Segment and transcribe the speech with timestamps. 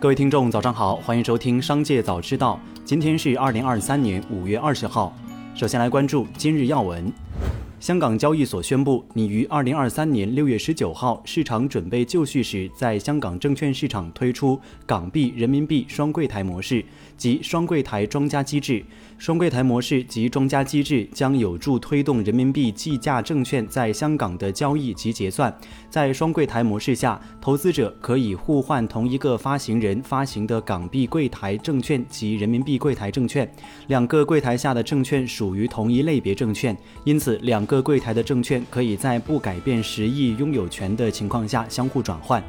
[0.00, 2.58] 各位听众，早上好，欢迎收听《商界早知道》。
[2.86, 5.14] 今天是二零二三年五月二十号。
[5.54, 7.12] 首先来关注今日要闻。
[7.80, 16.84] 香港交易所宣布，拟于二零二三年六月十九号市场准备就绪时，在香港证券市场推出港币、人民币双柜台模式
[17.16, 18.84] 及双柜台庄家机制。
[19.16, 25.54] 双柜台模式及庄家机制将有助推动人民币计价证券在香港的交易及结算。
[25.88, 33.50] 在双柜台模式下，投资者可以互换同一个发行人发行的港币柜台证券及人民币柜台证券，
[33.88, 37.66] 两个柜台下的证券属于同一类别证券，因此两。
[37.70, 42.42] 各柜台的证券可以在不改变实际拥有权的情况下相互转换。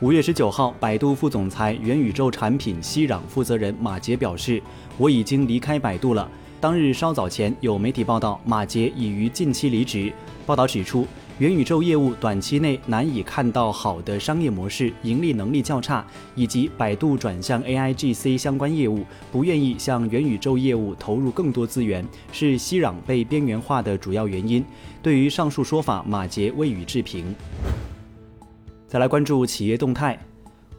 [0.00, 4.62] 五月十九号，百度副总裁、元宇宙产品熙壤负责人马杰表示
[4.98, 10.12] ：“我已经离开百度了。”当日稍早前，有媒体报道马杰已于近期离职。
[10.44, 11.06] 报道指出。
[11.38, 24.64] 元宇宙业务短期内难以看到好的商业模式，盈利能力较差，以及百度转向 AIGC 相关业务，不愿意向元宇宙业务投入更多资源，是熙攘被边缘化的主要原因。
[25.02, 27.34] 对于上述说法，马杰未予置评。
[28.86, 30.16] 再来关注企业动态。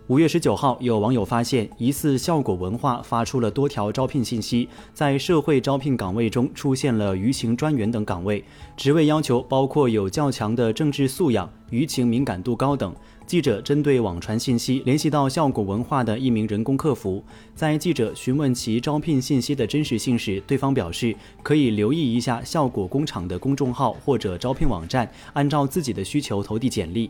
[0.08, 8.45] 五月十九号，有网友发现，疑似效果文化发出了多条招聘信息，在社会招聘岗位中出现了舆情专员等岗位，
[8.78, 12.94] 职位要求包括有较强的政治素养、舆情敏感度高等。
[13.25, 17.23] 记者针对网传信息联系到效果文化的一名人工客服，
[17.56, 27.09] 在记者询问其招聘信息的真实性时，对方表示可以留意一下效果工厂的公众号或者招聘网站，按照自己的需求投递简历。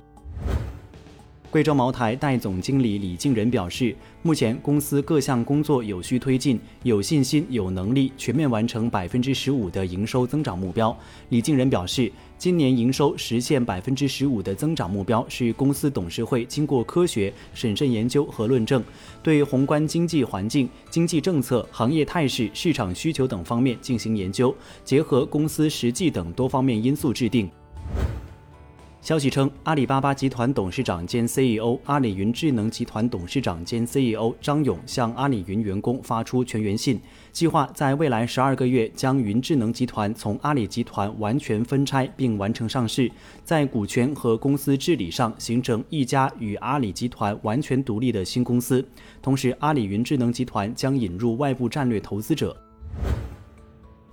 [1.56, 10.94] 贵州茅台代总经理李静仁表示，目前公司各项工作有序推进，有信心、有能力全面完成百分之十五的营收增长目标。
[11.30, 18.83] 李静仁表示，今年营收实现百分之十五的增长目标是公司董事会经过科学审慎研究和论证，
[19.23, 27.49] 对宏观经济环境、经济政策、行业态势、市场需求等方面进行研究，结合公司实际等多方面因素制定。
[29.05, 36.99] 消息称，阿里巴巴集团董事长兼 CEO、阿里云智能集团董事长兼 CEO 张勇向阿里云员工发出全员信，
[37.32, 43.08] 计划在未来十二个月将云智能集团从阿里集团完全分拆并完成上市，
[43.44, 48.83] 在股权和公司治理上形成一家与阿里集团完全独立的新公司。
[49.21, 52.58] 同时，阿里云智能集团将引入外部战略投资者。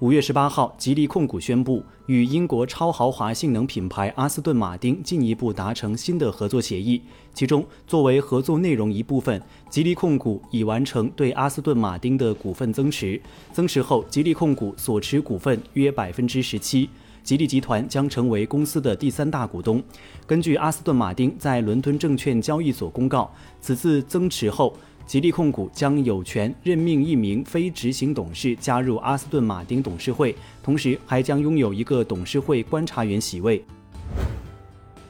[0.02, 7.00] 五月十八号，吉利控股宣布与英国超豪华性能品牌阿斯顿马丁进一步达成新的合作协议。
[7.32, 9.40] 其中，作为合作内容一部分，
[9.70, 13.22] 吉利控股已完成对阿斯顿马丁的股份增持。
[13.52, 16.90] 增持后，吉利控股所持股份约百分之十七，
[17.22, 19.80] 吉利集团将成为公司的第三大股东。
[20.26, 24.76] 根据阿斯顿马丁在伦敦证券交易所公告，此次增持后。
[25.12, 33.62] 吉利控股将有权任命一名非执行董事加入阿斯顿马丁董事会，同时还将拥有一个董事会观察员席位。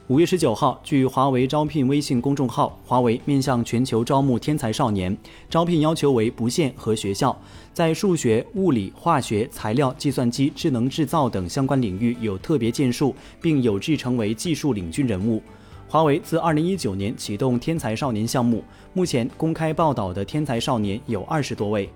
[0.07, 5.17] 五月十九号，据华为招聘微信公众号，华为面向全球招募天才少年，
[5.49, 7.33] 招聘要求为不限和学校，
[7.71, 15.41] 在数学、物理、化学、材料、计算机、智能制造等相关领域有特别建树，并有志成为技术领军人物。
[15.87, 18.63] 华为自2019年启动天才少年项目，
[18.93, 21.89] 目前公开报道的天才少年有二十多位。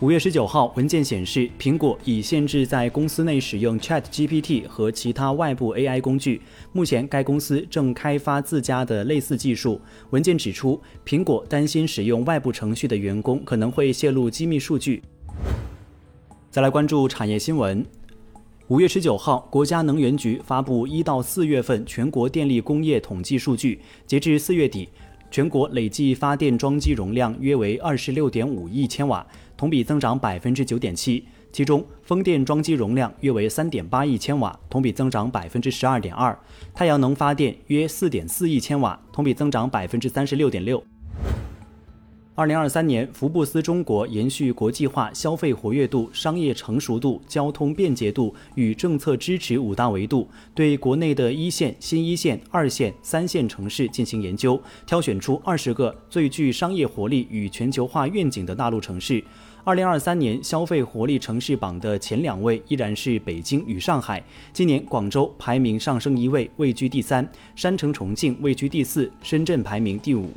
[0.00, 6.40] 五月十九号，文件显示，苹果已限制在公司内使用 ChatGPT 和其他外部 AI 工具。
[6.72, 9.78] 目前，该公司正开发自家的类似技术。
[10.08, 15.02] 文件指出，苹果担心使用外部程序的员工可能会泄露机密数据。
[16.50, 17.84] 再来关注产业新闻。
[18.70, 23.80] 五月十九号，国家能源局发布一到四月份全国电力工业统计数据。
[24.06, 24.88] 截至四月底，
[25.28, 29.26] 全国累计发电装机容量约为二十六点五亿千瓦，
[29.56, 31.24] 同比增长百分之九点七。
[31.50, 36.32] 其中，风电装机容量约为三点八亿千瓦，同比增长百分之十二点二；
[36.72, 40.80] 太阳能发电约四点四亿千瓦，同比增长百分之三十六点六。
[42.40, 59.22] 二零二三年，福布斯中国延续国际化、消费活跃度、商业成熟度、交通便捷度与政策支持五大维度，对国内的一线、新一线、二线、三线城市进行研究，挑选出二十个最具商业活力与全球化愿景的大陆城市。
[59.62, 67.22] 二零二三年消费活力城市榜的前两位依然是北京与上海，今年广州排名上升一位，位居第三；
[67.54, 70.30] 山城重庆位居第四，深圳排名第五。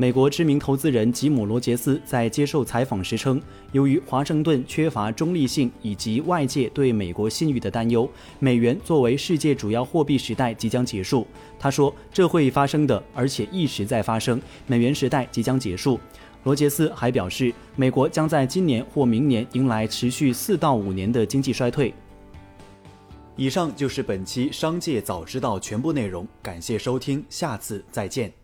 [0.00, 3.42] 美国知名投资人吉姆·罗杰斯在接受采访时称，
[3.72, 8.08] 由于华盛顿缺乏中立性以及外界对美国信誉的担忧，
[8.38, 11.26] 美元作为世界主要货币时代即将结束。
[11.58, 14.40] 他说：“这会发生的，而且一直在发生。
[14.68, 15.98] 美元时代即将结束。”
[16.44, 21.92] 罗杰斯还表示，美国将在今年或明年迎来持续四到五年的经济衰退。
[23.34, 28.37] 以上就是本期《商界早知道》全部内容，感谢收听，下次再见。